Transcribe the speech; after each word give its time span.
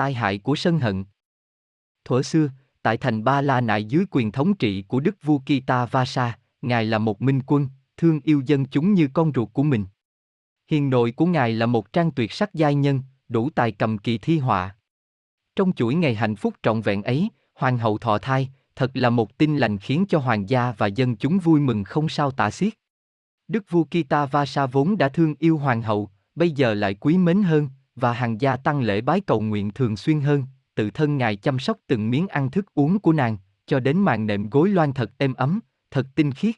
tai 0.00 0.14
hại 0.14 0.38
của 0.38 0.56
sân 0.56 0.78
hận. 0.78 1.04
Thuở 2.04 2.22
xưa, 2.22 2.48
tại 2.82 2.96
thành 2.96 3.24
Ba 3.24 3.40
La 3.40 3.60
Nại 3.60 3.84
dưới 3.84 4.04
quyền 4.10 4.32
thống 4.32 4.54
trị 4.54 4.82
của 4.88 5.00
Đức 5.00 5.16
vua 5.22 5.38
Kita 5.38 5.86
Vasa, 5.86 6.38
Ngài 6.62 6.84
là 6.84 6.98
một 6.98 7.22
minh 7.22 7.40
quân, 7.46 7.68
thương 7.96 8.20
yêu 8.24 8.42
dân 8.46 8.64
chúng 8.64 8.94
như 8.94 9.08
con 9.12 9.32
ruột 9.34 9.48
của 9.52 9.62
mình. 9.62 9.84
Hiền 10.70 10.90
nội 10.90 11.12
của 11.12 11.26
Ngài 11.26 11.52
là 11.52 11.66
một 11.66 11.92
trang 11.92 12.10
tuyệt 12.10 12.32
sắc 12.32 12.54
giai 12.54 12.74
nhân, 12.74 13.02
đủ 13.28 13.50
tài 13.54 13.72
cầm 13.72 13.98
kỳ 13.98 14.18
thi 14.18 14.38
họa. 14.38 14.76
Trong 15.56 15.72
chuỗi 15.72 15.94
ngày 15.94 16.14
hạnh 16.14 16.36
phúc 16.36 16.54
trọn 16.62 16.80
vẹn 16.80 17.02
ấy, 17.02 17.28
Hoàng 17.54 17.78
hậu 17.78 17.98
thọ 17.98 18.18
thai, 18.18 18.48
thật 18.76 18.90
là 18.94 19.10
một 19.10 19.38
tin 19.38 19.56
lành 19.56 19.78
khiến 19.78 20.04
cho 20.08 20.18
hoàng 20.18 20.48
gia 20.48 20.72
và 20.72 20.86
dân 20.86 21.16
chúng 21.16 21.38
vui 21.38 21.60
mừng 21.60 21.84
không 21.84 22.08
sao 22.08 22.30
tả 22.30 22.50
xiết. 22.50 22.72
Đức 23.48 23.70
vua 23.70 23.84
Kita 23.84 24.26
Vasa 24.26 24.66
vốn 24.66 24.98
đã 24.98 25.08
thương 25.08 25.34
yêu 25.38 25.58
hoàng 25.58 25.82
hậu, 25.82 26.10
bây 26.34 26.50
giờ 26.50 26.74
lại 26.74 26.94
quý 26.94 27.18
mến 27.18 27.42
hơn, 27.42 27.68
và 28.00 28.12
hàng 28.12 28.40
gia 28.40 28.56
tăng 28.56 28.80
lễ 28.80 29.00
bái 29.00 29.20
cầu 29.20 29.40
nguyện 29.40 29.70
thường 29.70 29.96
xuyên 29.96 30.20
hơn, 30.20 30.44
tự 30.74 30.90
thân 30.90 31.18
ngài 31.18 31.36
chăm 31.36 31.58
sóc 31.58 31.78
từng 31.86 32.10
miếng 32.10 32.28
ăn 32.28 32.50
thức 32.50 32.66
uống 32.74 32.98
của 32.98 33.12
nàng, 33.12 33.36
cho 33.66 33.80
đến 33.80 33.98
màn 33.98 34.26
nệm 34.26 34.50
gối 34.50 34.68
loan 34.68 34.92
thật 34.92 35.10
êm 35.18 35.34
ấm, 35.34 35.60
thật 35.90 36.06
tinh 36.14 36.32
khiết. 36.32 36.54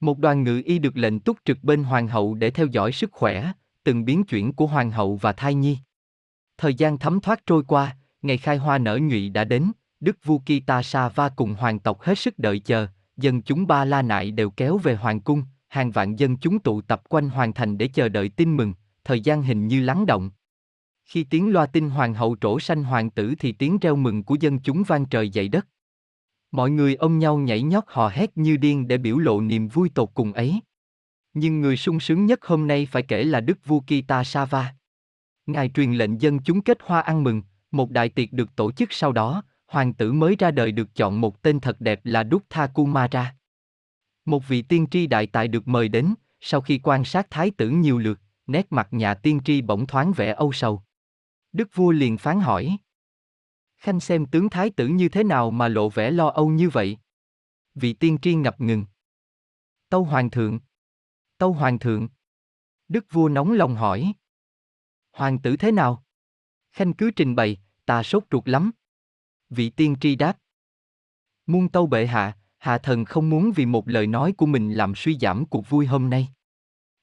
Một 0.00 0.18
đoàn 0.18 0.44
ngự 0.44 0.62
y 0.64 0.78
được 0.78 0.96
lệnh 0.96 1.20
túc 1.20 1.36
trực 1.44 1.64
bên 1.64 1.84
hoàng 1.84 2.08
hậu 2.08 2.34
để 2.34 2.50
theo 2.50 2.66
dõi 2.66 2.92
sức 2.92 3.12
khỏe, 3.12 3.52
từng 3.84 4.04
biến 4.04 4.24
chuyển 4.24 4.52
của 4.52 4.66
hoàng 4.66 4.90
hậu 4.90 5.16
và 5.16 5.32
thai 5.32 5.54
nhi. 5.54 5.78
Thời 6.58 6.74
gian 6.74 6.98
thấm 6.98 7.20
thoát 7.20 7.46
trôi 7.46 7.62
qua, 7.64 7.96
ngày 8.22 8.38
khai 8.38 8.56
hoa 8.56 8.78
nở 8.78 8.98
nhụy 9.02 9.28
đã 9.28 9.44
đến, 9.44 9.72
Đức 10.00 10.16
vua 10.24 10.38
Kita 10.38 10.82
va 11.14 11.28
cùng 11.28 11.54
hoàng 11.54 11.78
tộc 11.78 12.00
hết 12.00 12.18
sức 12.18 12.38
đợi 12.38 12.58
chờ, 12.58 12.86
dân 13.16 13.42
chúng 13.42 13.66
Ba 13.66 13.84
La 13.84 14.02
Nại 14.02 14.30
đều 14.30 14.50
kéo 14.50 14.78
về 14.78 14.94
hoàng 14.94 15.20
cung, 15.20 15.42
hàng 15.68 15.90
vạn 15.90 16.16
dân 16.16 16.36
chúng 16.36 16.58
tụ 16.58 16.80
tập 16.80 17.02
quanh 17.08 17.30
hoàng 17.30 17.52
thành 17.52 17.78
để 17.78 17.88
chờ 17.88 18.08
đợi 18.08 18.28
tin 18.28 18.56
mừng, 18.56 18.74
thời 19.04 19.20
gian 19.20 19.42
hình 19.42 19.68
như 19.68 19.82
lắng 19.82 20.06
động. 20.06 20.30
Khi 21.06 21.24
tiếng 21.24 21.52
loa 21.52 21.66
tin 21.66 21.90
hoàng 21.90 22.14
hậu 22.14 22.36
trổ 22.40 22.60
sanh 22.60 22.84
hoàng 22.84 23.10
tử 23.10 23.34
thì 23.38 23.52
tiếng 23.52 23.78
reo 23.78 23.96
mừng 23.96 24.22
của 24.22 24.36
dân 24.40 24.58
chúng 24.58 24.82
vang 24.82 25.06
trời 25.06 25.30
dậy 25.30 25.48
đất. 25.48 25.66
Mọi 26.50 26.70
người 26.70 26.94
ôm 26.94 27.18
nhau 27.18 27.38
nhảy 27.38 27.62
nhót 27.62 27.84
hò 27.86 28.08
hét 28.08 28.36
như 28.36 28.56
điên 28.56 28.88
để 28.88 28.98
biểu 28.98 29.18
lộ 29.18 29.40
niềm 29.40 29.68
vui 29.68 29.88
tột 29.94 30.10
cùng 30.14 30.32
ấy. 30.32 30.60
Nhưng 31.34 31.60
người 31.60 31.76
sung 31.76 32.00
sướng 32.00 32.26
nhất 32.26 32.44
hôm 32.44 32.66
nay 32.66 32.86
phải 32.90 33.02
kể 33.02 33.24
là 33.24 33.40
Đức 33.40 33.58
vua 33.66 33.80
Kita 33.80 34.24
Sava. 34.24 34.74
Ngài 35.46 35.68
truyền 35.68 35.92
lệnh 35.92 36.20
dân 36.20 36.38
chúng 36.38 36.62
kết 36.62 36.78
hoa 36.82 37.00
ăn 37.00 37.24
mừng, 37.24 37.42
một 37.70 37.90
đại 37.90 38.08
tiệc 38.08 38.32
được 38.32 38.56
tổ 38.56 38.72
chức 38.72 38.92
sau 38.92 39.12
đó, 39.12 39.42
hoàng 39.66 39.94
tử 39.94 40.12
mới 40.12 40.36
ra 40.38 40.50
đời 40.50 40.72
được 40.72 40.94
chọn 40.94 41.20
một 41.20 41.42
tên 41.42 41.60
thật 41.60 41.80
đẹp 41.80 42.00
là 42.04 42.24
Duttha 42.30 42.66
Kumara. 42.66 43.34
Một 44.24 44.48
vị 44.48 44.62
tiên 44.62 44.86
tri 44.90 45.06
đại 45.06 45.26
tài 45.26 45.48
được 45.48 45.68
mời 45.68 45.88
đến, 45.88 46.14
sau 46.40 46.60
khi 46.60 46.80
quan 46.82 47.04
sát 47.04 47.30
thái 47.30 47.50
tử 47.50 47.68
nhiều 47.68 47.98
lượt, 47.98 48.20
nét 48.46 48.66
mặt 48.70 48.88
nhà 48.90 49.14
tiên 49.14 49.40
tri 49.44 49.62
bỗng 49.62 49.86
thoáng 49.86 50.12
vẻ 50.12 50.32
âu 50.32 50.52
sầu. 50.52 50.82
Đức 51.56 51.68
vua 51.74 51.90
liền 51.90 52.18
phán 52.18 52.40
hỏi. 52.40 52.78
Khanh 53.76 54.00
xem 54.00 54.26
tướng 54.26 54.50
thái 54.50 54.70
tử 54.70 54.88
như 54.88 55.08
thế 55.08 55.24
nào 55.24 55.50
mà 55.50 55.68
lộ 55.68 55.88
vẻ 55.88 56.10
lo 56.10 56.28
âu 56.28 56.48
như 56.48 56.68
vậy? 56.68 56.98
Vị 57.74 57.92
tiên 57.92 58.18
tri 58.22 58.34
ngập 58.34 58.60
ngừng. 58.60 58.84
Tâu 59.88 60.04
hoàng 60.04 60.30
thượng. 60.30 60.60
Tâu 61.38 61.52
hoàng 61.52 61.78
thượng. 61.78 62.08
Đức 62.88 63.06
vua 63.10 63.28
nóng 63.28 63.52
lòng 63.52 63.74
hỏi. 63.74 64.12
Hoàng 65.12 65.38
tử 65.38 65.56
thế 65.56 65.72
nào? 65.72 66.04
Khanh 66.72 66.94
cứ 66.94 67.10
trình 67.16 67.34
bày, 67.34 67.56
ta 67.86 68.02
sốt 68.02 68.24
ruột 68.30 68.48
lắm. 68.48 68.70
Vị 69.50 69.70
tiên 69.70 69.96
tri 70.00 70.16
đáp. 70.16 70.38
Muôn 71.46 71.68
tâu 71.68 71.86
bệ 71.86 72.06
hạ, 72.06 72.38
hạ 72.58 72.78
thần 72.78 73.04
không 73.04 73.30
muốn 73.30 73.52
vì 73.52 73.66
một 73.66 73.88
lời 73.88 74.06
nói 74.06 74.32
của 74.32 74.46
mình 74.46 74.72
làm 74.72 74.94
suy 74.94 75.18
giảm 75.18 75.46
cuộc 75.46 75.68
vui 75.68 75.86
hôm 75.86 76.10
nay. 76.10 76.28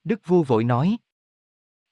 Đức 0.03 0.27
vua 0.27 0.43
vội 0.43 0.63
nói. 0.63 0.97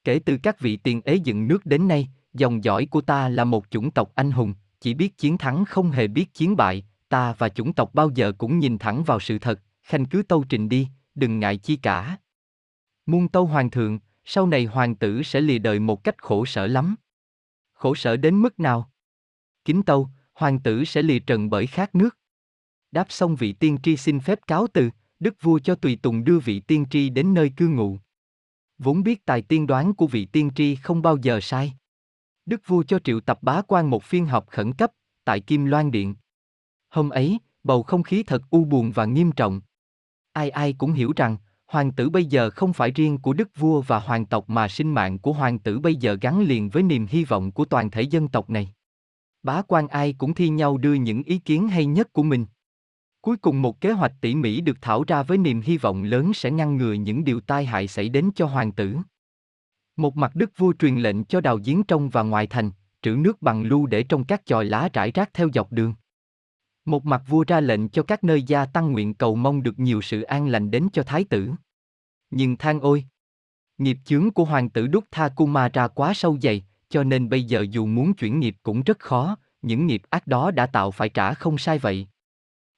Kể 0.04 0.20
từ 0.26 0.38
các 0.42 0.60
vị 0.60 0.76
tiền 0.76 1.00
ế 1.04 1.14
dựng 1.14 1.48
nước 1.48 1.66
đến 1.66 1.88
nay, 1.88 2.08
dòng 2.34 2.64
dõi 2.64 2.86
của 2.90 3.00
ta 3.00 3.28
là 3.28 3.44
một 3.44 3.64
chủng 3.70 3.90
tộc 3.90 4.12
anh 4.14 4.30
hùng, 4.30 4.54
chỉ 4.80 4.94
biết 4.94 5.18
chiến 5.18 5.38
thắng 5.38 5.64
không 5.64 5.90
hề 5.90 6.08
biết 6.08 6.34
chiến 6.34 6.56
bại, 6.56 6.84
ta 7.08 7.34
và 7.38 7.48
chủng 7.48 7.72
tộc 7.72 7.94
bao 7.94 8.10
giờ 8.10 8.32
cũng 8.38 8.58
nhìn 8.58 8.78
thẳng 8.78 9.04
vào 9.04 9.20
sự 9.20 9.38
thật, 9.38 9.60
khanh 9.82 10.06
cứ 10.06 10.22
tâu 10.22 10.44
trình 10.48 10.68
đi, 10.68 10.88
đừng 11.14 11.40
ngại 11.40 11.56
chi 11.56 11.76
cả. 11.76 12.18
Muôn 13.06 13.28
tâu 13.28 13.46
hoàng 13.46 13.70
thượng, 13.70 13.98
sau 14.24 14.46
này 14.46 14.64
hoàng 14.64 14.94
tử 14.94 15.22
sẽ 15.22 15.40
lìa 15.40 15.58
đời 15.58 15.78
một 15.78 16.04
cách 16.04 16.22
khổ 16.22 16.44
sở 16.44 16.66
lắm. 16.66 16.96
Khổ 17.72 17.94
sở 17.94 18.16
đến 18.16 18.36
mức 18.36 18.60
nào? 18.60 18.90
Kính 19.64 19.82
tâu, 19.82 20.08
hoàng 20.34 20.58
tử 20.58 20.84
sẽ 20.84 21.02
lìa 21.02 21.18
trần 21.18 21.50
bởi 21.50 21.66
khát 21.66 21.94
nước. 21.94 22.18
Đáp 22.90 23.06
xong 23.08 23.36
vị 23.36 23.52
tiên 23.52 23.78
tri 23.82 23.96
xin 23.96 24.20
phép 24.20 24.46
cáo 24.46 24.66
từ, 24.72 24.90
đức 25.20 25.34
vua 25.42 25.58
cho 25.58 25.74
tùy 25.74 25.98
tùng 26.02 26.24
đưa 26.24 26.38
vị 26.38 26.60
tiên 26.60 26.86
tri 26.90 27.08
đến 27.08 27.34
nơi 27.34 27.52
cư 27.56 27.68
ngụ. 27.68 27.98
Vốn 28.78 29.02
biết 29.02 29.24
tài 29.24 29.42
tiên 29.42 29.66
đoán 29.66 29.94
của 29.94 30.06
vị 30.06 30.24
tiên 30.24 30.50
tri 30.54 30.74
không 30.74 31.02
bao 31.02 31.16
giờ 31.16 31.40
sai. 31.42 31.72
Đức 32.46 32.62
vua 32.66 32.82
cho 32.82 32.98
triệu 32.98 33.20
tập 33.20 33.38
bá 33.42 33.62
quan 33.68 33.90
một 33.90 34.02
phiên 34.02 34.26
họp 34.26 34.46
khẩn 34.48 34.72
cấp, 34.72 34.92
tại 35.24 35.40
Kim 35.40 35.64
Loan 35.64 35.90
Điện. 35.90 36.14
Hôm 36.90 37.10
ấy, 37.10 37.38
bầu 37.64 37.82
không 37.82 38.02
khí 38.02 38.22
thật 38.22 38.42
u 38.50 38.64
buồn 38.64 38.92
và 38.92 39.04
nghiêm 39.04 39.32
trọng. 39.32 39.60
Ai 40.32 40.50
ai 40.50 40.72
cũng 40.72 40.92
hiểu 40.92 41.12
rằng, 41.16 41.36
hoàng 41.66 41.92
tử 41.92 42.10
bây 42.10 42.24
giờ 42.24 42.50
không 42.50 42.72
phải 42.72 42.90
riêng 42.90 43.18
của 43.18 43.32
đức 43.32 43.48
vua 43.56 43.80
và 43.80 43.98
hoàng 43.98 44.26
tộc 44.26 44.50
mà 44.50 44.68
sinh 44.68 44.94
mạng 44.94 45.18
của 45.18 45.32
hoàng 45.32 45.58
tử 45.58 45.78
bây 45.78 45.96
giờ 45.96 46.18
gắn 46.20 46.40
liền 46.40 46.68
với 46.68 46.82
niềm 46.82 47.06
hy 47.06 47.24
vọng 47.24 47.52
của 47.52 47.64
toàn 47.64 47.90
thể 47.90 48.02
dân 48.02 48.28
tộc 48.28 48.50
này. 48.50 48.68
Bá 49.42 49.62
quan 49.62 49.88
ai 49.88 50.12
cũng 50.12 50.34
thi 50.34 50.48
nhau 50.48 50.78
đưa 50.78 50.94
những 50.94 51.22
ý 51.22 51.38
kiến 51.38 51.68
hay 51.68 51.86
nhất 51.86 52.12
của 52.12 52.22
mình. 52.22 52.46
Cuối 53.20 53.36
cùng 53.36 53.62
một 53.62 53.80
kế 53.80 53.92
hoạch 53.92 54.12
tỉ 54.20 54.34
mỉ 54.34 54.60
được 54.60 54.76
thảo 54.80 55.04
ra 55.06 55.22
với 55.22 55.38
niềm 55.38 55.60
hy 55.60 55.76
vọng 55.78 56.02
lớn 56.02 56.32
sẽ 56.34 56.50
ngăn 56.50 56.76
ngừa 56.76 56.92
những 56.92 57.24
điều 57.24 57.40
tai 57.40 57.64
hại 57.64 57.88
xảy 57.88 58.08
đến 58.08 58.30
cho 58.34 58.46
hoàng 58.46 58.72
tử. 58.72 58.96
Một 59.96 60.16
mặt 60.16 60.34
đức 60.34 60.50
vua 60.56 60.72
truyền 60.78 60.96
lệnh 60.96 61.24
cho 61.24 61.40
đào 61.40 61.58
giếng 61.64 61.82
trong 61.82 62.08
và 62.08 62.22
ngoài 62.22 62.46
thành, 62.46 62.70
trữ 63.02 63.10
nước 63.10 63.42
bằng 63.42 63.62
lưu 63.62 63.86
để 63.86 64.02
trong 64.02 64.24
các 64.24 64.42
chòi 64.46 64.64
lá 64.64 64.88
rải 64.92 65.10
rác 65.10 65.34
theo 65.34 65.48
dọc 65.54 65.72
đường. 65.72 65.94
Một 66.84 67.06
mặt 67.06 67.22
vua 67.26 67.44
ra 67.46 67.60
lệnh 67.60 67.88
cho 67.88 68.02
các 68.02 68.24
nơi 68.24 68.42
gia 68.42 68.64
tăng 68.66 68.92
nguyện 68.92 69.14
cầu 69.14 69.36
mong 69.36 69.62
được 69.62 69.78
nhiều 69.78 70.02
sự 70.02 70.22
an 70.22 70.48
lành 70.48 70.70
đến 70.70 70.88
cho 70.92 71.02
thái 71.02 71.24
tử. 71.24 71.50
Nhưng 72.30 72.56
than 72.56 72.80
ôi! 72.80 73.04
Nghiệp 73.78 73.98
chướng 74.04 74.30
của 74.30 74.44
hoàng 74.44 74.70
tử 74.70 74.86
Đúc 74.86 75.04
Tha 75.10 75.28
Kumara 75.28 75.88
quá 75.88 76.14
sâu 76.14 76.38
dày, 76.42 76.64
cho 76.88 77.04
nên 77.04 77.28
bây 77.28 77.44
giờ 77.44 77.66
dù 77.70 77.86
muốn 77.86 78.14
chuyển 78.14 78.40
nghiệp 78.40 78.56
cũng 78.62 78.82
rất 78.82 78.98
khó, 78.98 79.36
những 79.62 79.86
nghiệp 79.86 80.02
ác 80.10 80.26
đó 80.26 80.50
đã 80.50 80.66
tạo 80.66 80.90
phải 80.90 81.08
trả 81.08 81.34
không 81.34 81.58
sai 81.58 81.78
vậy. 81.78 82.08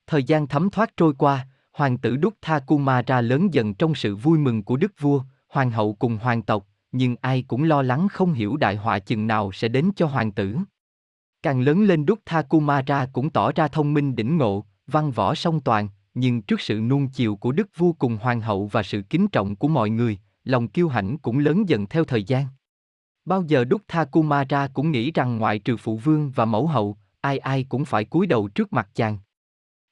Thời 0.06 0.24
gian 0.24 0.46
thấm 0.46 0.70
thoát 0.70 0.96
trôi 0.96 1.14
qua, 1.14 1.46
hoàng 1.72 1.98
tử 1.98 2.16
Đúc 2.16 2.34
Tha 2.42 2.58
Kumara 2.58 3.20
lớn 3.20 3.54
dần 3.54 3.74
trong 3.74 3.94
sự 3.94 4.16
vui 4.16 4.38
mừng 4.38 4.62
của 4.62 4.76
đức 4.76 4.92
vua, 5.00 5.22
hoàng 5.48 5.70
hậu 5.70 5.94
cùng 5.94 6.18
hoàng 6.18 6.42
tộc, 6.42 6.66
nhưng 6.96 7.16
ai 7.20 7.42
cũng 7.42 7.62
lo 7.62 7.82
lắng 7.82 8.08
không 8.08 8.32
hiểu 8.32 8.56
đại 8.56 8.76
họa 8.76 8.98
chừng 8.98 9.26
nào 9.26 9.52
sẽ 9.52 9.68
đến 9.68 9.90
cho 9.96 10.06
hoàng 10.06 10.32
tử. 10.32 10.56
Càng 11.42 11.60
lớn 11.60 11.84
lên 11.84 12.06
Đúc 12.06 12.18
Tha 12.26 12.42
Kumara 12.42 13.06
cũng 13.12 13.30
tỏ 13.30 13.52
ra 13.52 13.68
thông 13.68 13.94
minh 13.94 14.16
đỉnh 14.16 14.36
ngộ, 14.36 14.64
văn 14.86 15.10
võ 15.10 15.34
song 15.34 15.60
toàn, 15.60 15.88
nhưng 16.14 16.42
trước 16.42 16.60
sự 16.60 16.80
nuông 16.80 17.08
chiều 17.08 17.36
của 17.36 17.52
đức 17.52 17.68
vua 17.76 17.92
cùng 17.92 18.16
hoàng 18.16 18.40
hậu 18.40 18.66
và 18.66 18.82
sự 18.82 19.02
kính 19.10 19.28
trọng 19.28 19.56
của 19.56 19.68
mọi 19.68 19.90
người, 19.90 20.18
lòng 20.44 20.68
kiêu 20.68 20.88
hãnh 20.88 21.18
cũng 21.18 21.38
lớn 21.38 21.68
dần 21.68 21.86
theo 21.86 22.04
thời 22.04 22.24
gian. 22.24 22.46
Bao 23.24 23.42
giờ 23.42 23.64
Đúc 23.64 23.82
Tha 23.88 24.04
Kumara 24.04 24.68
cũng 24.68 24.90
nghĩ 24.90 25.10
rằng 25.12 25.38
ngoại 25.38 25.58
trừ 25.58 25.76
phụ 25.76 25.96
vương 25.96 26.30
và 26.30 26.44
mẫu 26.44 26.66
hậu, 26.66 26.96
ai 27.20 27.38
ai 27.38 27.64
cũng 27.68 27.84
phải 27.84 28.04
cúi 28.04 28.26
đầu 28.26 28.48
trước 28.48 28.72
mặt 28.72 28.88
chàng. 28.94 29.18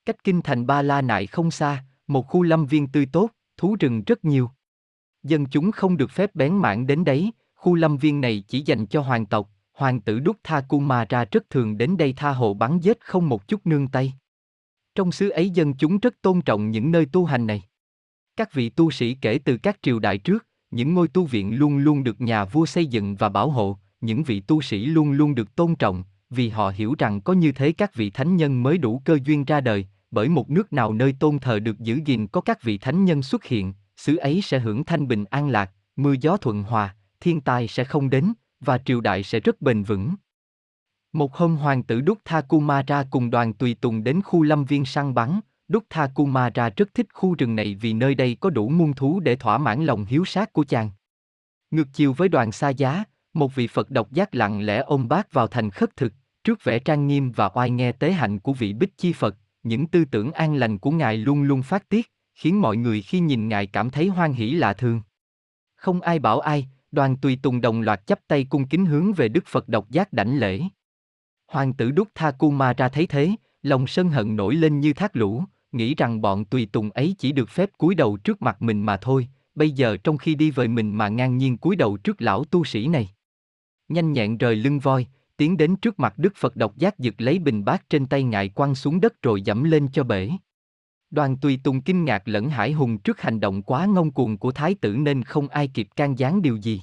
Cách 0.05 0.25
kinh 0.25 0.43
thành 0.43 0.67
Ba 0.67 0.83
La 0.83 1.03
Nại 1.03 1.27
không 1.27 1.51
xa, 1.51 1.85
một 2.07 2.29
khu 2.29 2.43
lâm 2.43 2.67
viên 2.67 2.89
tươi 2.89 3.07
tốt, 3.13 3.31
thú 3.57 3.77
rừng 3.81 4.03
rất 4.07 4.25
nhiều. 4.25 4.51
Dân 5.23 5.47
chúng 5.47 5.73
không 5.73 5.97
được 5.97 6.11
phép 6.11 6.35
bén 6.35 6.57
mảng 6.57 6.87
đến 6.87 7.05
đấy, 7.05 7.33
khu 7.55 7.75
lâm 7.75 7.97
viên 7.97 8.21
này 8.21 8.45
chỉ 8.49 8.61
dành 8.61 8.87
cho 8.87 9.01
hoàng 9.01 9.27
tộc, 9.27 9.51
hoàng 9.73 10.01
tử 10.01 10.21
Đúc 10.21 10.37
Tha 10.45 10.61
Kumara 10.61 11.25
rất 11.25 11.51
thường 11.51 11.79
đến 11.79 11.97
đây 11.97 12.13
tha 12.13 12.33
hộ 12.33 12.55
bắn 12.55 12.79
giết 12.81 13.01
không 13.01 13.29
một 13.29 13.49
chút 13.49 13.67
nương 13.67 13.89
tay. 13.89 14.13
Trong 14.95 15.13
xứ 15.13 15.29
ấy 15.29 15.51
dân 15.51 15.75
chúng 15.75 15.99
rất 15.99 16.23
tôn 16.23 16.41
trọng 16.41 16.71
những 16.71 16.91
nơi 16.91 17.07
tu 17.07 17.25
hành 17.25 17.47
này. 17.47 17.63
Các 18.37 18.53
vị 18.53 18.69
tu 18.69 18.91
sĩ 18.91 19.15
kể 19.15 19.39
từ 19.45 19.57
các 19.57 19.79
triều 19.83 19.99
đại 19.99 20.19
trước, 20.19 20.47
những 20.71 20.95
ngôi 20.95 21.09
tu 21.09 21.25
viện 21.25 21.59
luôn 21.59 21.79
luôn 21.79 22.05
được 22.05 22.21
nhà 22.21 22.45
vua 22.45 22.67
xây 22.67 22.87
dựng 22.87 23.17
và 23.17 23.29
bảo 23.29 23.51
hộ, 23.51 23.79
những 24.01 24.23
vị 24.23 24.41
tu 24.41 24.63
sĩ 24.63 24.87
luôn 24.87 25.13
luôn 25.13 25.35
được 25.35 25.57
tôn 25.57 25.75
trọng, 25.75 26.05
vì 26.31 26.49
họ 26.49 26.73
hiểu 26.77 26.95
rằng 26.99 27.21
có 27.21 27.33
như 27.33 27.53
thế 27.53 27.73
các 27.73 27.95
vị 27.95 28.11
thánh 28.11 28.37
nhân 28.37 28.63
mới 28.63 28.79
đủ 28.79 29.03
cơ 29.05 29.19
duyên 29.25 29.45
ra 29.45 29.61
đời, 29.61 29.87
bởi 30.11 30.29
một 30.29 30.51
nước 30.51 30.73
nào 30.73 30.93
nơi 30.93 31.15
tôn 31.21 31.39
thờ 31.39 31.59
được 31.59 31.79
giữ 31.79 32.01
gìn 32.05 32.27
có 32.27 32.41
các 32.41 32.63
vị 32.63 32.79
thánh 32.79 33.05
nhân 33.05 33.23
xuất 33.23 33.45
hiện, 33.45 33.73
xứ 34.03 34.17
ấy 34.17 34.41
sẽ 34.43 34.59
hưởng 34.59 34.85
thanh 34.85 35.09
bình 35.09 35.25
an 35.25 35.49
lạc, 35.49 35.71
mưa 35.97 36.15
gió 36.21 36.37
thuận 36.37 36.63
hòa, 36.63 36.95
thiên 37.21 37.41
tai 37.41 37.69
sẽ 37.69 37.85
không 37.85 38.11
đến, 38.11 38.33
và 38.61 38.79
triều 38.79 39.01
đại 39.01 39.23
sẽ 39.23 39.41
rất 39.41 39.61
bền 39.61 39.83
vững. 39.83 40.15
Một 41.13 41.35
hôm 41.35 41.57
hoàng 41.57 41.83
tử 41.83 42.01
Đúc 42.01 42.19
Tha 42.25 42.43
cùng 43.11 43.31
đoàn 43.31 43.55
tùy 43.55 43.77
tùng 43.81 44.05
đến 44.05 44.23
khu 44.23 44.43
lâm 44.43 44.65
viên 44.65 44.85
săn 44.85 45.15
bắn, 45.15 45.41
Đúc 45.69 45.85
Tha 45.91 46.09
rất 46.77 46.95
thích 46.95 47.07
khu 47.15 47.35
rừng 47.35 47.57
này 47.57 47.75
vì 47.81 47.93
nơi 47.93 48.15
đây 48.15 48.37
có 48.41 48.51
đủ 48.51 48.69
muôn 48.69 48.93
thú 48.93 49.21
để 49.21 49.37
thỏa 49.37 49.59
mãn 49.59 49.85
lòng 49.85 50.05
hiếu 50.05 50.25
sát 50.25 50.53
của 50.53 50.65
chàng. 50.65 50.91
Ngược 51.71 51.89
chiều 51.93 52.13
với 52.13 52.29
đoàn 52.29 52.53
xa 52.53 52.69
giá, 52.69 53.05
một 53.35 53.55
vị 53.55 53.67
Phật 53.67 53.91
độc 53.91 54.13
giác 54.13 54.35
lặng 54.35 54.67
lẽ 54.67 54.79
ôm 54.79 55.09
bác 55.09 55.33
vào 55.33 55.47
thành 55.47 55.71
khất 55.71 55.97
thực, 55.97 56.13
trước 56.45 56.65
vẻ 56.65 56.79
trang 56.79 57.07
nghiêm 57.07 57.33
và 57.33 57.51
oai 57.55 57.71
nghe 57.71 57.93
tế 57.93 58.13
hạnh 58.13 58.39
của 58.39 58.53
vị 58.53 58.73
Bích 58.73 58.99
Chi 58.99 59.13
Phật, 59.13 59.37
những 59.63 59.87
tư 59.87 60.05
tưởng 60.05 60.33
an 60.33 60.55
lành 60.55 60.79
của 60.79 60.91
Ngài 60.91 61.17
luôn 61.17 61.43
luôn 61.43 61.63
phát 61.63 61.89
tiết, 61.89 62.13
khiến 62.35 62.61
mọi 62.61 62.77
người 62.77 63.03
khi 63.03 63.21
nhìn 63.21 63.49
Ngài 63.49 63.67
cảm 63.67 63.91
thấy 63.91 64.09
hoan 64.09 64.33
hỷ 64.33 64.51
lạ 64.51 64.73
thường. 64.73 65.01
Không 65.75 66.01
ai 66.01 66.19
bảo 66.19 66.41
ai, 66.41 66.69
đoàn 66.93 67.17
tùy 67.17 67.39
tùng 67.43 67.61
đồng 67.61 67.81
loạt 67.81 68.07
chắp 68.07 68.21
tay 68.29 68.45
cung 68.45 68.67
kính 68.69 68.87
hướng 68.87 69.13
về 69.13 69.29
Đức 69.29 69.47
Phật 69.47 69.69
độc 69.69 69.91
giác 69.91 70.13
đảnh 70.13 70.39
lễ. 70.39 70.61
Hoàng 71.47 71.73
tử 71.73 71.91
Đúc 71.91 72.09
Tha 72.15 72.31
Kumara 72.31 72.89
thấy 72.89 73.07
thế, 73.07 73.31
lòng 73.63 73.87
sân 73.87 74.09
hận 74.09 74.37
nổi 74.37 74.55
lên 74.55 74.81
như 74.81 74.93
thác 74.93 75.17
lũ, 75.17 75.45
nghĩ 75.73 75.95
rằng 75.95 76.21
bọn 76.21 76.45
tùy 76.45 76.69
tùng 76.73 76.91
ấy 76.91 77.15
chỉ 77.19 77.33
được 77.33 77.51
phép 77.51 77.71
cúi 77.79 77.95
đầu 77.95 78.17
trước 78.17 78.43
mặt 78.43 78.63
mình 78.63 78.83
mà 78.83 78.97
thôi, 78.97 79.29
bây 79.55 79.71
giờ 79.71 79.97
trong 79.97 80.19
khi 80.19 80.35
đi 80.35 80.51
về 80.51 80.69
mình 80.69 80.99
mà 80.99 81.09
ngang 81.09 81.37
nhiên 81.37 81.59
cúi 81.59 81.77
đầu 81.77 81.97
trước 81.97 82.23
lão 82.23 82.45
tu 82.45 82.65
sĩ 82.65 82.89
này. 82.89 83.09
Nhanh 83.89 84.13
nhẹn 84.13 84.39
rời 84.39 84.57
lưng 84.57 84.79
voi, 84.79 85.07
tiến 85.37 85.57
đến 85.57 85.77
trước 85.77 86.01
mặt 86.01 86.15
Đức 86.17 86.33
Phật 86.37 86.57
độc 86.57 86.77
giác 86.77 86.99
giật 86.99 87.15
lấy 87.19 87.39
bình 87.39 87.65
bát 87.65 87.91
trên 87.91 88.07
tay 88.07 88.23
ngài 88.23 88.49
quăng 88.49 88.75
xuống 88.75 89.01
đất 89.01 89.23
rồi 89.23 89.43
dẫm 89.43 89.65
lên 89.65 89.89
cho 89.93 90.05
bể. 90.05 90.31
Đoàn 91.13 91.37
tùy 91.37 91.61
tùng 91.65 91.83
kinh 91.83 92.05
ngạc 92.05 92.23
lẫn 92.29 92.51
hải 92.51 92.73
hùng 92.73 92.99
trước 92.99 93.21
hành 93.21 93.41
động 93.41 93.63
quá 93.63 93.87
ngông 93.87 94.11
cuồng 94.11 94.39
của 94.39 94.53
thái 94.53 94.75
tử 94.75 94.97
nên 94.97 95.25
không 95.25 95.49
ai 95.49 95.69
kịp 95.69 95.89
can 95.97 96.19
gián 96.19 96.43
điều 96.43 96.57
gì. 96.57 96.83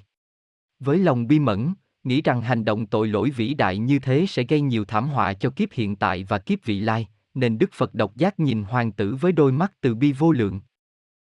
Với 0.79 0.97
lòng 0.97 1.27
bi 1.27 1.39
mẫn, 1.39 1.73
nghĩ 2.03 2.21
rằng 2.21 2.41
hành 2.41 2.65
động 2.65 2.85
tội 2.85 3.07
lỗi 3.07 3.29
vĩ 3.29 3.53
đại 3.53 3.77
như 3.77 3.99
thế 3.99 4.25
sẽ 4.27 4.43
gây 4.43 4.61
nhiều 4.61 4.85
thảm 4.85 5.07
họa 5.07 5.33
cho 5.33 5.49
kiếp 5.49 5.71
hiện 5.71 5.95
tại 5.95 6.23
và 6.23 6.39
kiếp 6.39 6.65
vị 6.65 6.79
lai, 6.79 7.07
nên 7.33 7.57
Đức 7.57 7.69
Phật 7.73 7.93
độc 7.93 8.15
giác 8.15 8.39
nhìn 8.39 8.63
hoàng 8.63 8.91
tử 8.91 9.15
với 9.15 9.31
đôi 9.31 9.51
mắt 9.51 9.73
từ 9.81 9.95
bi 9.95 10.11
vô 10.11 10.31
lượng. 10.31 10.61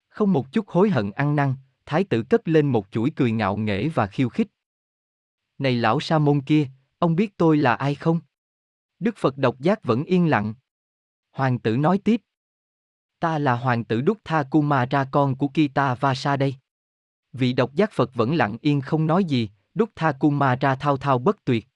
Không 0.10 0.34
một 0.34 0.52
chút 0.52 0.68
hối 0.68 0.90
hận 0.90 1.12
ăn 1.12 1.36
năn, 1.36 1.54
thái 1.86 2.04
tử 2.04 2.24
cất 2.24 2.48
lên 2.48 2.68
một 2.68 2.88
chuỗi 2.92 3.12
cười 3.16 3.32
ngạo 3.32 3.58
nghễ 3.58 3.88
và 3.88 4.08
khiêu 4.08 4.30
khích. 4.30 4.48
Này 5.58 5.76
lão 5.76 6.00
sa 6.00 6.20
môn 6.20 6.42
kia, 6.42 6.68
ông 7.00 7.16
biết 7.16 7.38
tôi 7.38 7.58
là 7.58 7.76
ai 7.76 7.96
không? 7.96 8.20
Đức 9.00 9.18
Phật 9.18 9.38
độc 9.38 9.60
giác 9.60 9.84
vẫn 9.84 10.04
yên 10.04 10.30
lặng. 10.30 10.54
Hoàng 11.32 11.60
tử 11.60 11.78
nói 11.78 12.00
tiếp. 12.04 12.22
Ta 13.20 13.40
là 13.40 13.56
hoàng 13.56 13.84
tử 13.84 14.02
Đúc 14.02 14.18
Tha 14.24 14.44
Kumara 14.44 15.06
con 15.12 15.36
của 15.36 15.48
Kita 15.48 15.96
Vasa 15.96 16.38
đây. 16.38 16.56
Vị 17.34 17.54
độc 17.54 17.74
giác 17.74 17.92
Phật 17.92 18.14
vẫn 18.14 18.36
lặng 18.36 18.58
yên 18.62 18.82
không 18.82 19.08
nói 19.08 19.24
gì, 19.24 19.50
Đúc 19.74 19.90
Tha 19.96 20.12
Kumara 20.12 20.76
thao 20.76 20.98
thao 20.98 21.20
bất 21.20 21.46
tuyệt. 21.46 21.68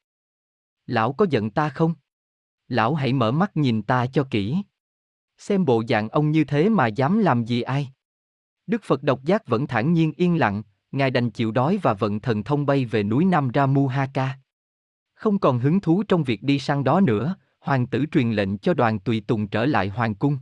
Lão 0.87 1.13
có 1.13 1.25
giận 1.29 1.49
ta 1.49 1.69
không? 1.69 1.93
Lão 2.67 2.95
hãy 2.95 3.13
mở 3.13 3.31
mắt 3.31 3.57
nhìn 3.57 3.81
ta 3.81 4.07
cho 4.07 4.27
kỹ. 4.31 4.57
Xem 5.37 5.65
bộ 5.65 5.83
dạng 5.89 6.09
ông 6.09 6.31
như 6.31 6.43
thế 6.43 6.69
mà 6.69 6.87
dám 6.87 7.19
làm 7.19 7.45
gì 7.45 7.61
ai? 7.61 7.89
Đức 8.67 8.83
Phật 8.83 9.03
độc 9.03 9.23
giác 9.23 9.47
vẫn 9.47 9.67
thản 9.67 9.93
nhiên 9.93 10.13
yên 10.17 10.39
lặng, 10.39 10.63
Ngài 10.93 11.11
đành 11.11 11.29
chịu 11.31 11.51
đói 11.51 11.79
và 11.81 11.93
vận 11.93 12.19
thần 12.19 12.43
thông 12.43 12.65
bay 12.65 12.85
về 12.85 13.03
núi 13.03 13.25
Nam 13.25 13.49
Ramuhaka. 13.53 14.37
Không 15.13 15.39
còn 15.39 15.59
hứng 15.59 15.79
thú 15.79 16.03
trong 16.03 16.23
việc 16.23 16.43
đi 16.43 16.59
săn 16.59 16.83
đó 16.83 16.99
nữa, 16.99 17.35
hoàng 17.59 17.87
tử 17.87 18.05
truyền 18.11 18.31
lệnh 18.31 18.57
cho 18.57 18.73
đoàn 18.73 18.99
tùy 18.99 19.23
tùng 19.27 19.47
trở 19.47 19.65
lại 19.65 19.89
hoàng 19.89 20.15
cung. 20.15 20.37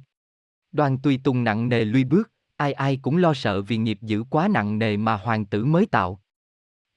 Đoàn 0.71 0.97
tùy 0.97 1.19
tùng 1.23 1.43
nặng 1.43 1.69
nề 1.69 1.85
lui 1.85 2.03
bước, 2.03 2.31
ai 2.57 2.73
ai 2.73 2.99
cũng 3.01 3.17
lo 3.17 3.33
sợ 3.33 3.61
vì 3.61 3.77
nghiệp 3.77 3.99
dữ 4.01 4.23
quá 4.29 4.47
nặng 4.47 4.79
nề 4.79 4.97
mà 4.97 5.15
hoàng 5.15 5.45
tử 5.45 5.65
mới 5.65 5.85
tạo. 5.85 6.21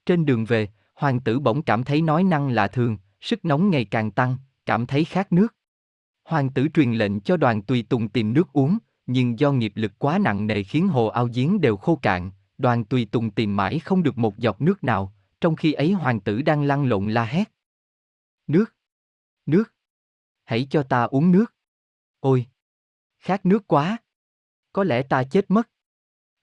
Trên 0.07 0.27
đường 0.27 0.45
về, 0.45 0.69
hoàng 0.95 1.21
tử 1.21 1.41
bỗng 1.41 1.63
cảm 1.63 1.85
thấy 1.85 2.03
nói 2.03 2.25
năng 2.25 2.49
lạ 2.49 2.69
thường, 2.69 2.99
sức 3.21 3.45
nóng 3.45 3.71
ngày 3.71 3.85
càng 3.85 4.11
tăng, 4.11 4.37
cảm 4.67 4.87
thấy 4.87 5.05
khát 5.05 5.33
nước. 5.33 5.55
Hoàng 6.25 6.51
tử 6.51 6.67
truyền 6.75 6.93
lệnh 6.93 7.21
cho 7.21 7.37
đoàn 7.37 7.63
tùy 7.63 7.87
tùng 7.89 8.09
tìm 8.09 8.33
nước 8.33 8.53
uống, 8.53 8.79
nhưng 9.07 9.39
do 9.39 9.53
nghiệp 9.53 9.73
lực 9.75 9.93
quá 9.99 10.19
nặng 10.19 10.47
nề 10.47 10.63
khiến 10.63 10.89
hồ 10.89 11.07
ao 11.07 11.29
giếng 11.35 11.61
đều 11.61 11.77
khô 11.77 11.97
cạn, 11.97 12.31
đoàn 12.59 12.85
tùy 12.85 13.09
tùng 13.13 13.31
tìm 13.31 13.57
mãi 13.57 13.79
không 13.79 14.03
được 14.03 14.19
một 14.19 14.39
giọt 14.39 14.61
nước 14.61 14.85
nào, 14.85 15.13
trong 15.41 15.57
khi 15.57 15.73
ấy 15.73 15.93
hoàng 15.93 16.21
tử 16.21 16.43
đang 16.43 16.63
lăn 16.63 16.85
lộn 16.85 17.11
la 17.11 17.25
hét. 17.25 17.53
Nước! 18.47 18.75
Nước! 19.47 19.73
Hãy 20.45 20.67
cho 20.71 20.83
ta 20.83 21.03
uống 21.03 21.33
nước! 21.33 21.55
Ôi! 22.21 22.47
Khát 23.25 23.47
nước 23.47 23.69
quá! 23.69 23.99
Có 24.73 24.85
lẽ 24.85 25.03
ta 25.03 25.25
chết 25.25 25.51
mất. 25.51 25.69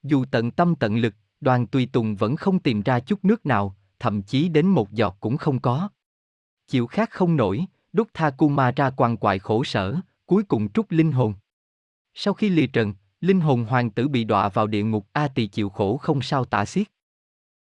Dù 0.04 0.26
tận 0.32 0.52
tâm 0.52 0.76
tận 0.76 0.96
lực, 0.96 1.14
đoàn 1.42 1.68
tùy 1.68 1.90
tùng 1.94 2.16
vẫn 2.16 2.36
không 2.36 2.60
tìm 2.60 2.82
ra 2.82 3.00
chút 3.00 3.26
nước 3.26 3.46
nào, 3.46 3.76
thậm 4.00 4.22
chí 4.22 4.50
đến 4.50 4.68
một 4.68 4.92
giọt 4.92 5.18
cũng 5.20 5.38
không 5.38 5.60
có. 5.60 5.90
Chịu 6.68 6.88
khát 6.88 7.12
không 7.12 7.36
nổi, 7.36 7.66
đúc 7.94 8.08
tha 8.14 8.30
kuma 8.30 8.72
ra 8.72 8.90
quằn 8.90 9.18
quại 9.18 9.40
khổ 9.40 9.64
sở, 9.64 9.96
cuối 10.26 10.44
cùng 10.44 10.72
trút 10.72 10.86
linh 10.90 11.12
hồn. 11.12 11.34
Sau 12.14 12.34
khi 12.34 12.50
lìa 12.50 12.68
trần, 12.68 12.94
linh 13.20 13.42
hồn 13.42 13.66
hoàng 13.66 13.92
tử 13.92 14.08
bị 14.08 14.24
đọa 14.24 14.50
vào 14.50 14.68
địa 14.68 14.84
ngục 14.84 15.08
A 15.14 15.28
tỳ 15.28 15.48
chịu 15.48 15.70
khổ 15.70 15.98
không 15.98 16.22
sao 16.22 16.46
tả 16.46 16.66
xiết. 16.66 16.88